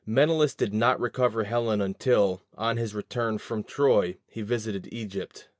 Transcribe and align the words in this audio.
Menelaus 0.03 0.55
did 0.55 0.73
not 0.73 0.99
recover 0.99 1.43
Helen 1.43 1.79
until, 1.79 2.41
on 2.57 2.77
his 2.77 2.95
return 2.95 3.37
from 3.37 3.63
Troy, 3.63 4.17
he 4.25 4.41
visited 4.41 4.89
Egypt. 4.91 5.47